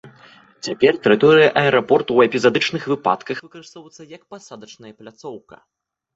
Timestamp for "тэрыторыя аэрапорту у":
1.05-2.23